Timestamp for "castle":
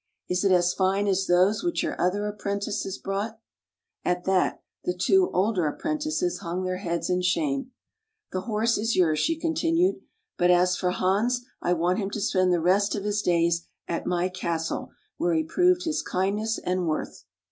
14.27-14.89